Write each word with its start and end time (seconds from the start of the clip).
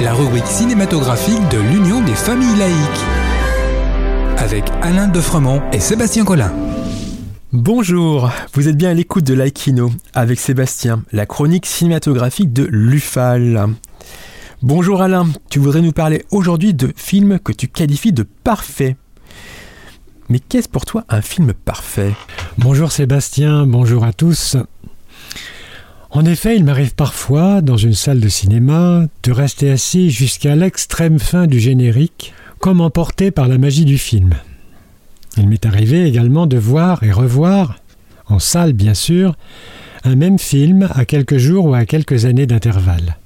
La 0.00 0.14
rubrique 0.14 0.46
cinématographique 0.46 1.46
de 1.50 1.58
l'Union 1.58 2.02
des 2.02 2.14
familles 2.14 2.56
laïques. 2.56 3.04
Avec 4.38 4.64
Alain 4.80 5.08
Defremont 5.08 5.60
et 5.72 5.78
Sébastien 5.78 6.24
Collin. 6.24 6.50
Bonjour, 7.52 8.30
vous 8.54 8.66
êtes 8.66 8.78
bien 8.78 8.88
à 8.88 8.94
l'écoute 8.94 9.24
de 9.24 9.34
Laïkino 9.34 9.90
avec 10.14 10.40
Sébastien, 10.40 11.02
la 11.12 11.26
chronique 11.26 11.66
cinématographique 11.66 12.54
de 12.54 12.66
l'UFAL. 12.70 13.68
Bonjour 14.62 15.02
Alain, 15.02 15.26
tu 15.50 15.58
voudrais 15.58 15.82
nous 15.82 15.92
parler 15.92 16.24
aujourd'hui 16.30 16.72
de 16.72 16.90
films 16.96 17.38
que 17.38 17.52
tu 17.52 17.68
qualifies 17.68 18.14
de 18.14 18.22
parfaits. 18.42 18.96
Mais 20.30 20.38
qu'est-ce 20.38 20.70
pour 20.70 20.86
toi 20.86 21.04
un 21.10 21.20
film 21.20 21.52
parfait? 21.52 22.14
Bonjour 22.56 22.90
Sébastien, 22.90 23.66
bonjour 23.66 24.04
à 24.04 24.14
tous. 24.14 24.56
En 26.16 26.24
effet, 26.24 26.56
il 26.56 26.64
m'arrive 26.64 26.94
parfois, 26.94 27.60
dans 27.60 27.76
une 27.76 27.92
salle 27.92 28.20
de 28.20 28.30
cinéma, 28.30 29.04
de 29.22 29.32
rester 29.32 29.70
assis 29.70 30.10
jusqu'à 30.10 30.56
l'extrême 30.56 31.18
fin 31.18 31.46
du 31.46 31.60
générique, 31.60 32.32
comme 32.58 32.80
emporté 32.80 33.30
par 33.30 33.48
la 33.48 33.58
magie 33.58 33.84
du 33.84 33.98
film. 33.98 34.32
Il 35.36 35.46
m'est 35.46 35.66
arrivé 35.66 36.06
également 36.06 36.46
de 36.46 36.56
voir 36.56 37.02
et 37.02 37.12
revoir, 37.12 37.80
en 38.28 38.38
salle 38.38 38.72
bien 38.72 38.94
sûr, 38.94 39.36
un 40.04 40.16
même 40.16 40.38
film 40.38 40.88
à 40.94 41.04
quelques 41.04 41.36
jours 41.36 41.66
ou 41.66 41.74
à 41.74 41.84
quelques 41.84 42.24
années 42.24 42.46
d'intervalle. 42.46 43.18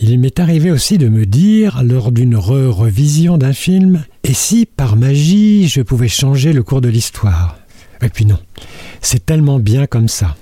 Il 0.00 0.18
m'est 0.18 0.40
arrivé 0.40 0.70
aussi 0.70 0.96
de 0.96 1.10
me 1.10 1.26
dire, 1.26 1.82
lors 1.82 2.10
d'une 2.10 2.36
re-revision 2.36 3.36
d'un 3.36 3.52
film, 3.52 4.02
et 4.24 4.32
si 4.32 4.64
par 4.64 4.96
magie 4.96 5.68
je 5.68 5.82
pouvais 5.82 6.08
changer 6.08 6.54
le 6.54 6.62
cours 6.62 6.80
de 6.80 6.88
l'histoire? 6.88 7.58
Et 8.00 8.08
puis 8.08 8.24
non, 8.24 8.38
c'est 9.02 9.26
tellement 9.26 9.58
bien 9.58 9.86
comme 9.86 10.08
ça. 10.08 10.36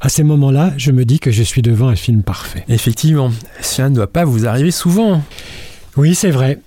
À 0.00 0.08
ces 0.08 0.22
moments-là, 0.22 0.72
je 0.78 0.92
me 0.92 1.04
dis 1.04 1.18
que 1.18 1.30
je 1.30 1.42
suis 1.42 1.60
devant 1.60 1.88
un 1.88 1.96
film 1.96 2.22
parfait. 2.22 2.64
Effectivement, 2.68 3.30
cela 3.60 3.90
ne 3.90 3.94
doit 3.94 4.10
pas 4.10 4.24
vous 4.24 4.46
arriver 4.46 4.70
souvent. 4.70 5.22
Oui, 5.96 6.14
c'est 6.14 6.30
vrai. 6.30 6.58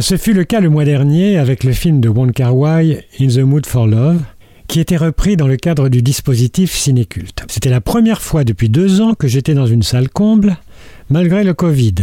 Ce 0.00 0.16
fut 0.16 0.32
le 0.32 0.44
cas 0.44 0.60
le 0.60 0.70
mois 0.70 0.84
dernier 0.84 1.36
avec 1.36 1.64
le 1.64 1.72
film 1.72 2.00
de 2.00 2.08
Wong 2.08 2.32
Kar-wai, 2.32 3.04
In 3.20 3.26
the 3.26 3.38
Mood 3.38 3.66
for 3.66 3.86
Love, 3.86 4.22
qui 4.68 4.80
était 4.80 4.96
repris 4.96 5.36
dans 5.36 5.48
le 5.48 5.56
cadre 5.56 5.88
du 5.88 6.00
dispositif 6.00 6.72
Cinéculte. 6.72 7.44
C'était 7.48 7.70
la 7.70 7.80
première 7.80 8.22
fois 8.22 8.44
depuis 8.44 8.68
deux 8.68 9.00
ans 9.00 9.14
que 9.14 9.28
j'étais 9.28 9.54
dans 9.54 9.66
une 9.66 9.82
salle 9.82 10.08
comble, 10.08 10.56
malgré 11.10 11.42
le 11.44 11.54
Covid. 11.54 11.94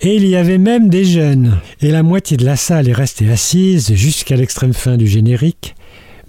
Et 0.00 0.16
il 0.16 0.26
y 0.26 0.36
avait 0.36 0.58
même 0.58 0.88
des 0.88 1.04
jeunes, 1.04 1.58
et 1.80 1.90
la 1.90 2.02
moitié 2.02 2.36
de 2.36 2.44
la 2.44 2.56
salle 2.56 2.88
est 2.88 2.94
restée 2.94 3.30
assise 3.30 3.92
jusqu'à 3.94 4.36
l'extrême 4.36 4.72
fin 4.72 4.96
du 4.96 5.06
générique, 5.06 5.74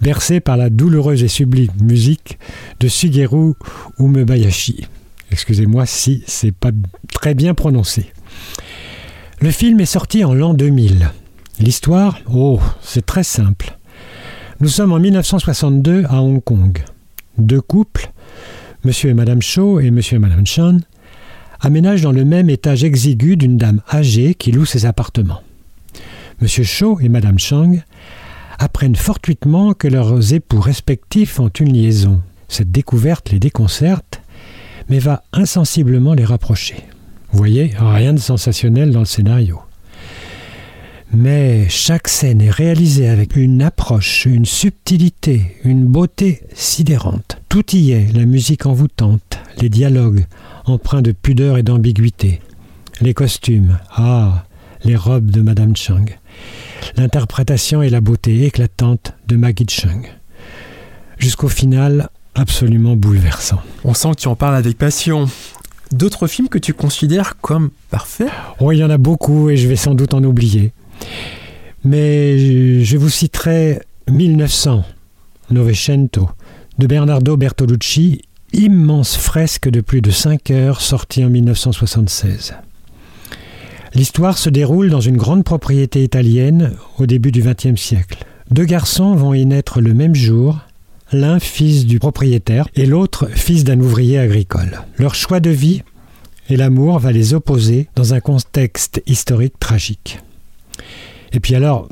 bercé 0.00 0.40
par 0.40 0.56
la 0.56 0.70
douloureuse 0.70 1.22
et 1.22 1.28
sublime 1.28 1.72
musique 1.80 2.38
de 2.80 2.88
Shigeru 2.88 3.54
Umebayashi. 3.98 4.86
Excusez-moi 5.30 5.86
si 5.86 6.22
c'est 6.26 6.52
pas 6.52 6.70
très 7.12 7.34
bien 7.34 7.54
prononcé. 7.54 8.12
Le 9.40 9.50
film 9.50 9.80
est 9.80 9.86
sorti 9.86 10.24
en 10.24 10.34
l'an 10.34 10.54
2000. 10.54 11.10
L'histoire, 11.58 12.18
oh, 12.32 12.60
c'est 12.80 13.04
très 13.04 13.24
simple. 13.24 13.76
Nous 14.60 14.68
sommes 14.68 14.92
en 14.92 14.98
1962 14.98 16.04
à 16.08 16.22
Hong 16.22 16.42
Kong. 16.42 16.82
Deux 17.38 17.60
couples, 17.60 18.10
Monsieur 18.84 19.10
et 19.10 19.14
Madame 19.14 19.42
Shaw 19.42 19.80
et 19.80 19.90
Monsieur 19.90 20.16
et 20.16 20.20
Madame 20.20 20.46
Chan, 20.46 20.78
aménagent 21.60 22.02
dans 22.02 22.12
le 22.12 22.24
même 22.24 22.50
étage 22.50 22.84
exigu 22.84 23.36
d'une 23.36 23.56
dame 23.56 23.82
âgée 23.92 24.34
qui 24.34 24.52
loue 24.52 24.64
ses 24.64 24.86
appartements. 24.86 25.42
Monsieur 26.40 26.64
Shaw 26.64 27.00
et 27.00 27.08
Madame 27.08 27.38
Chang 27.38 27.78
apprennent 28.58 28.96
fortuitement 28.96 29.74
que 29.74 29.88
leurs 29.88 30.32
époux 30.32 30.60
respectifs 30.60 31.40
ont 31.40 31.48
une 31.48 31.72
liaison. 31.72 32.20
Cette 32.48 32.70
découverte 32.70 33.30
les 33.30 33.38
déconcerte, 33.38 34.20
mais 34.88 34.98
va 34.98 35.24
insensiblement 35.32 36.14
les 36.14 36.24
rapprocher. 36.24 36.76
Vous 37.32 37.38
voyez, 37.38 37.72
rien 37.78 38.12
de 38.12 38.18
sensationnel 38.18 38.90
dans 38.90 39.00
le 39.00 39.04
scénario. 39.04 39.60
Mais 41.12 41.68
chaque 41.68 42.08
scène 42.08 42.40
est 42.40 42.50
réalisée 42.50 43.08
avec 43.08 43.36
une 43.36 43.62
approche, 43.62 44.26
une 44.26 44.44
subtilité, 44.44 45.56
une 45.64 45.86
beauté 45.86 46.42
sidérante. 46.52 47.38
Tout 47.48 47.76
y 47.76 47.92
est, 47.92 48.12
la 48.12 48.24
musique 48.24 48.66
envoûtante, 48.66 49.38
les 49.60 49.68
dialogues, 49.68 50.26
empreints 50.64 51.02
de 51.02 51.12
pudeur 51.12 51.58
et 51.58 51.62
d'ambiguïté, 51.62 52.40
les 53.00 53.14
costumes, 53.14 53.78
ah, 53.92 54.44
les 54.84 54.96
robes 54.96 55.30
de 55.30 55.40
Madame 55.40 55.76
Chang, 55.76 56.06
l'interprétation 56.96 57.82
et 57.82 57.90
la 57.90 58.00
beauté 58.00 58.44
éclatante 58.44 59.14
de 59.26 59.36
Maggie 59.36 59.66
Chung. 59.68 60.06
Jusqu'au 61.18 61.48
final, 61.48 62.10
absolument 62.34 62.96
bouleversant. 62.96 63.60
On 63.84 63.94
sent 63.94 64.10
que 64.10 64.20
tu 64.20 64.28
en 64.28 64.36
parles 64.36 64.56
avec 64.56 64.76
passion. 64.78 65.28
D'autres 65.92 66.26
films 66.26 66.48
que 66.48 66.58
tu 66.58 66.74
considères 66.74 67.36
comme 67.40 67.70
parfaits? 67.90 68.30
Oh, 68.60 68.72
il 68.72 68.78
y 68.78 68.84
en 68.84 68.90
a 68.90 68.98
beaucoup 68.98 69.50
et 69.50 69.56
je 69.56 69.68
vais 69.68 69.76
sans 69.76 69.94
doute 69.94 70.14
en 70.14 70.22
oublier. 70.24 70.72
Mais 71.84 72.84
je 72.84 72.96
vous 72.96 73.08
citerai 73.08 73.80
1900, 74.10 74.84
Novecento, 75.50 76.28
de 76.78 76.86
Bernardo 76.86 77.36
Bertolucci, 77.36 78.22
immense 78.52 79.16
fresque 79.16 79.68
de 79.68 79.80
plus 79.80 80.00
de 80.00 80.10
5 80.10 80.50
heures 80.50 80.80
sortie 80.80 81.24
en 81.24 81.30
1976. 81.30 82.54
L'histoire 83.96 84.36
se 84.36 84.50
déroule 84.50 84.90
dans 84.90 85.00
une 85.00 85.16
grande 85.16 85.42
propriété 85.42 86.04
italienne 86.04 86.74
au 86.98 87.06
début 87.06 87.32
du 87.32 87.40
XXe 87.40 87.80
siècle. 87.80 88.26
Deux 88.50 88.66
garçons 88.66 89.14
vont 89.14 89.32
y 89.32 89.46
naître 89.46 89.80
le 89.80 89.94
même 89.94 90.14
jour, 90.14 90.58
l'un 91.12 91.38
fils 91.40 91.86
du 91.86 91.98
propriétaire 91.98 92.68
et 92.74 92.84
l'autre 92.84 93.26
fils 93.30 93.64
d'un 93.64 93.80
ouvrier 93.80 94.18
agricole. 94.18 94.82
Leur 94.98 95.14
choix 95.14 95.40
de 95.40 95.48
vie 95.48 95.82
et 96.50 96.58
l'amour 96.58 96.98
va 96.98 97.10
les 97.10 97.32
opposer 97.32 97.88
dans 97.96 98.12
un 98.12 98.20
contexte 98.20 99.02
historique 99.06 99.58
tragique. 99.58 100.20
Et 101.32 101.40
puis 101.40 101.54
alors, 101.54 101.88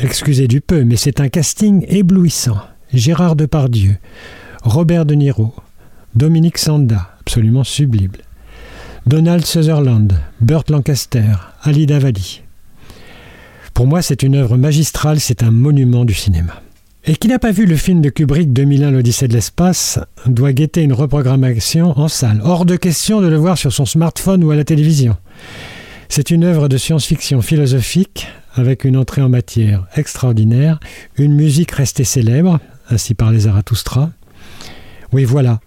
excusez 0.00 0.48
du 0.48 0.60
peu, 0.60 0.82
mais 0.82 0.96
c'est 0.96 1.20
un 1.20 1.28
casting 1.28 1.84
éblouissant. 1.86 2.58
Gérard 2.92 3.36
Depardieu, 3.36 3.94
Robert 4.64 5.06
De 5.06 5.14
Niro, 5.14 5.54
Dominique 6.16 6.58
Sanda, 6.58 7.10
absolument 7.20 7.62
sublime, 7.62 8.10
Donald 9.06 9.44
Sutherland, 9.44 10.14
Burt 10.40 10.70
Lancaster, 10.70 11.34
Ali 11.62 11.84
Davali. 11.84 12.40
Pour 13.74 13.86
moi, 13.86 14.00
c'est 14.00 14.22
une 14.22 14.34
œuvre 14.34 14.56
magistrale, 14.56 15.20
c'est 15.20 15.42
un 15.42 15.50
monument 15.50 16.06
du 16.06 16.14
cinéma. 16.14 16.62
Et 17.04 17.14
qui 17.14 17.28
n'a 17.28 17.38
pas 17.38 17.52
vu 17.52 17.66
le 17.66 17.76
film 17.76 18.00
de 18.00 18.08
Kubrick 18.08 18.54
2001 18.54 18.92
l'Odyssée 18.92 19.28
de 19.28 19.34
l'espace 19.34 19.98
doit 20.24 20.54
guetter 20.54 20.80
une 20.80 20.94
reprogrammation 20.94 21.98
en 21.98 22.08
salle. 22.08 22.40
Hors 22.44 22.64
de 22.64 22.76
question 22.76 23.20
de 23.20 23.26
le 23.26 23.36
voir 23.36 23.58
sur 23.58 23.74
son 23.74 23.84
smartphone 23.84 24.42
ou 24.42 24.52
à 24.52 24.56
la 24.56 24.64
télévision. 24.64 25.18
C'est 26.08 26.30
une 26.30 26.42
œuvre 26.42 26.68
de 26.68 26.78
science-fiction 26.78 27.42
philosophique 27.42 28.26
avec 28.54 28.84
une 28.84 28.96
entrée 28.96 29.20
en 29.20 29.28
matière 29.28 29.86
extraordinaire, 29.96 30.80
une 31.18 31.34
musique 31.34 31.72
restée 31.72 32.04
célèbre, 32.04 32.58
ainsi 32.88 33.12
par 33.12 33.32
les 33.32 33.40
Zarathustra. 33.40 34.12
Oui, 35.12 35.24
voilà, 35.24 35.60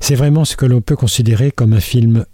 c'est 0.00 0.14
vraiment 0.14 0.46
ce 0.46 0.56
que 0.56 0.64
l'on 0.64 0.80
peut 0.80 0.96
considérer 0.96 1.50
comme 1.50 1.74
un 1.74 1.80
film 1.80 2.24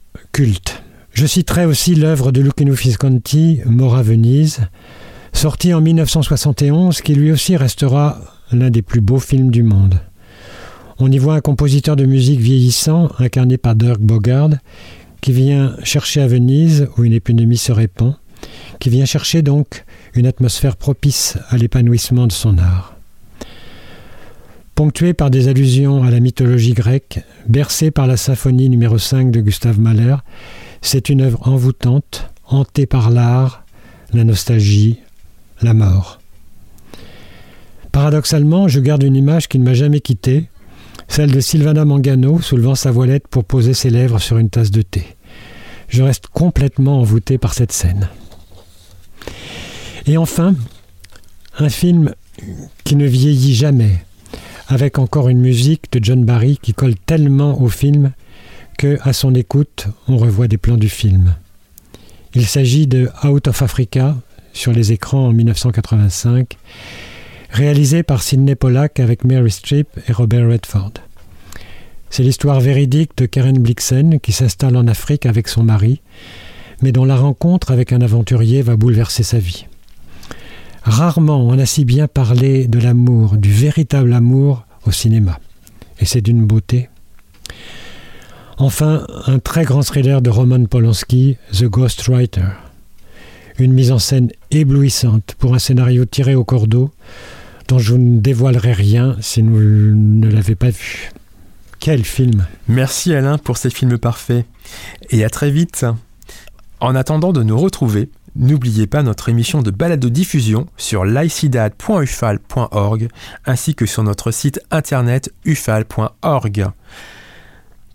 Je 1.13 1.27
citerai 1.27 1.65
aussi 1.65 1.95
l'œuvre 1.95 2.31
de 2.31 2.43
Luchino 2.43 2.75
Visconti, 2.75 3.61
Mort 3.65 3.97
à 3.97 4.03
Venise, 4.03 4.61
sorti 5.33 5.73
en 5.73 5.81
1971, 5.81 7.01
qui 7.01 7.15
lui 7.15 7.33
aussi 7.33 7.57
restera 7.57 8.21
l'un 8.53 8.69
des 8.69 8.83
plus 8.83 9.01
beaux 9.01 9.19
films 9.19 9.51
du 9.51 9.63
monde. 9.63 9.99
On 10.99 11.11
y 11.11 11.17
voit 11.17 11.37
un 11.37 11.41
compositeur 11.41 11.97
de 11.97 12.05
musique 12.05 12.41
vieillissant, 12.41 13.11
incarné 13.19 13.57
par 13.57 13.77
Dirk 13.77 14.01
Bogard, 14.01 14.51
qui 15.23 15.33
vient 15.33 15.75
chercher 15.85 16.21
à 16.21 16.27
Venise, 16.27 16.89
où 16.99 17.05
une 17.05 17.15
épidémie 17.15 17.57
se 17.57 17.73
répand, 17.73 18.17
qui 18.79 18.91
vient 18.91 19.07
chercher 19.07 19.41
donc 19.41 19.87
une 20.15 20.27
atmosphère 20.27 20.77
propice 20.77 21.39
à 21.49 21.57
l'épanouissement 21.57 22.27
de 22.27 22.33
son 22.33 22.59
art. 22.59 22.96
Ponctué 24.77 25.15
par 25.15 25.31
des 25.31 25.49
allusions 25.49 26.03
à 26.03 26.11
la 26.11 26.21
mythologie 26.21 26.75
grecque, 26.75 27.21
bercé 27.49 27.91
par 27.91 28.07
la 28.07 28.19
symphonie 28.19 28.69
numéro 28.69 28.99
5 28.99 29.31
de 29.31 29.41
Gustave 29.41 29.81
Mahler, 29.81 30.17
c'est 30.83 31.09
une 31.09 31.23
œuvre 31.23 31.49
envoûtante, 31.49 32.31
hantée 32.47 32.85
par 32.85 33.09
l'art, 33.09 33.65
la 34.13 34.23
nostalgie, 34.23 34.99
la 35.63 35.73
mort. 35.73 36.21
Paradoxalement, 37.91 38.69
je 38.69 38.81
garde 38.81 39.03
une 39.03 39.17
image 39.17 39.49
qui 39.49 39.59
ne 39.59 39.65
m'a 39.65 39.73
jamais 39.73 40.01
quittée, 40.01 40.51
celle 41.09 41.31
de 41.31 41.41
Sylvana 41.41 41.87
Mangano 41.87 42.43
soulevant 42.43 42.75
sa 42.75 42.91
voilette 42.91 43.29
pour 43.29 43.47
poser 43.47 43.73
ses 43.73 43.89
lèvres 43.89 44.19
sur 44.19 44.37
une 44.37 44.51
tasse 44.51 44.71
de 44.71 44.83
thé. 44.83 45.07
Je 45.89 46.03
reste 46.03 46.27
complètement 46.27 47.01
envoûté 47.01 47.39
par 47.39 47.55
cette 47.55 47.73
scène. 47.73 48.11
Et 50.07 50.19
enfin, 50.19 50.55
un 51.59 51.71
film 51.71 52.15
qui 52.85 52.95
ne 52.95 53.07
vieillit 53.07 53.55
jamais, 53.55 54.05
avec 54.69 54.99
encore 54.99 55.29
une 55.29 55.41
musique 55.41 55.93
de 55.93 56.01
John 56.03 56.25
Barry 56.25 56.59
qui 56.61 56.75
colle 56.75 56.97
tellement 56.97 57.61
au 57.61 57.69
film 57.69 58.13
que, 58.79 58.99
à 59.03 59.13
son 59.13 59.35
écoute, 59.35 59.89
on 60.09 60.17
revoit 60.17 60.49
des 60.49 60.59
plans 60.59 60.77
du 60.77 60.89
film. 60.89 61.35
Il 62.35 62.47
s'agit 62.47 62.87
de 62.87 63.09
Out 63.25 63.49
of 63.49 63.63
Africa 63.63 64.17
sur 64.53 64.73
les 64.73 64.93
écrans 64.93 65.29
en 65.29 65.33
1985, 65.33 66.57
réalisé 67.51 68.03
par 68.03 68.23
Sidney 68.23 68.55
Pollack 68.55 69.01
avec 69.01 69.25
Mary 69.25 69.51
Streep 69.51 69.89
et 70.09 70.13
Robert 70.13 70.49
Redford. 70.49 70.93
C'est 72.11 72.23
l'histoire 72.23 72.61
véridique 72.61 73.17
de 73.17 73.27
Karen 73.27 73.59
Blixen 73.59 74.21
qui 74.21 74.33
s'installe 74.33 74.77
en 74.77 74.87
Afrique 74.87 75.27
avec 75.27 75.49
son 75.49 75.63
mari, 75.63 76.01
mais 76.83 76.93
dont 76.93 77.05
la 77.05 77.17
rencontre 77.17 77.71
avec 77.71 77.93
un 77.93 78.01
aventurier 78.01 78.63
va 78.63 78.77
bouleverser 78.77 79.23
sa 79.23 79.39
vie. 79.39 79.67
Rarement 80.87 81.45
on 81.45 81.59
a 81.59 81.67
si 81.67 81.85
bien 81.85 82.07
parlé 82.07 82.69
de 82.69 82.79
l'amour, 82.79 83.37
du 83.37 83.51
véritable 83.51 84.13
amour 84.13 84.65
au 84.87 84.93
cinéma. 84.93 85.41
Et 85.99 86.05
c'est 86.05 86.21
d'une 86.21 86.47
beauté. 86.47 86.89
Enfin, 88.57 89.05
un 89.27 89.41
très 89.41 89.65
grand 89.65 89.83
thriller 89.83 90.23
de 90.23 90.31
Roman 90.31 90.65
Polanski, 90.65 91.39
The 91.53 91.65
Ghostwriter. 91.65 92.47
Une 93.59 93.73
mise 93.73 93.91
en 93.91 93.99
scène 93.99 94.31
éblouissante 94.53 95.35
pour 95.41 95.55
un 95.55 95.59
scénario 95.59 96.05
tiré 96.05 96.37
au 96.37 96.45
cordeau, 96.45 96.93
dont 97.67 97.81
je 97.81 97.97
ne 97.97 98.21
dévoilerai 98.21 98.73
rien 98.73 99.17
si 99.21 99.43
vous 99.43 99.59
ne 99.59 100.31
l'avez 100.31 100.55
pas 100.55 100.71
vu. 100.71 101.11
Quel 101.81 102.05
film 102.05 102.47
Merci 102.69 103.13
Alain 103.13 103.39
pour 103.39 103.57
ces 103.57 103.71
films 103.71 103.99
parfaits. 103.99 104.47
Et 105.11 105.25
à 105.25 105.31
très 105.31 105.51
vite. 105.51 105.85
En 106.79 106.95
attendant 106.95 107.33
de 107.33 107.43
nous 107.43 107.59
retrouver, 107.59 108.09
n'oubliez 108.39 108.87
pas 108.87 109.03
notre 109.03 109.29
émission 109.29 109.63
de 109.63 109.71
balado-diffusion 109.71 110.67
sur 110.77 111.05
laicidad.ufal.org 111.05 113.09
ainsi 113.45 113.75
que 113.75 113.87
sur 113.87 114.03
notre 114.03 114.31
site 114.31 114.61
internet 114.71 115.33
ufal.org. 115.45 116.67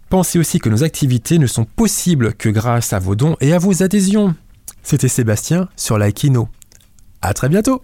Pensez 0.10 0.40
aussi 0.40 0.60
que 0.60 0.70
nos 0.70 0.84
activités 0.84 1.40
ne 1.40 1.48
sont 1.48 1.64
possibles 1.64 2.34
que 2.34 2.50
grâce 2.50 2.94
à 2.94 3.00
vos 3.00 3.16
dons 3.16 3.38
et 3.40 3.54
à 3.54 3.60
vos 3.60 3.82
adhésions. 3.82 4.36
C'était 4.84 5.08
Sébastien 5.08 5.70
sur 5.78 5.98
Laikino. 5.98 6.50
À 7.22 7.34
très 7.34 7.50
bientôt 7.50 7.82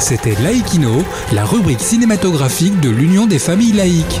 C'était 0.00 0.34
Laïkino, 0.42 1.04
la 1.32 1.44
rubrique 1.44 1.80
cinématographique 1.80 2.80
de 2.80 2.90
l'Union 2.90 3.26
des 3.26 3.38
familles 3.38 3.72
laïques. 3.72 4.20